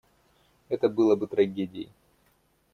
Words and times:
Это 0.69 0.89
было 0.89 1.15
бы 1.15 1.27
трагедией. 1.27 1.91